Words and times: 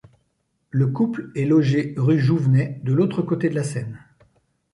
Le 0.71 0.87
couple 0.87 1.31
est 1.35 1.45
logé 1.45 1.93
rue 1.95 2.17
Jouvenet, 2.17 2.79
de 2.83 2.91
l'autre 2.91 3.21
côté 3.21 3.49
de 3.49 3.53
la 3.55 3.61
Seine. 3.63 3.99